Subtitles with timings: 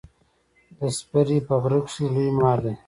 [0.77, 2.65] د سپرې په غره کښي لوی مار و.